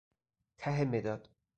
ته 0.59 0.83
مداد 0.85 1.29